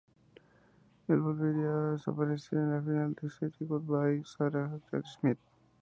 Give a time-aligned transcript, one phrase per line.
[1.23, 5.39] Volverá a aparecer en el final de la serie, "Goodbye, Sarah Jane Smith".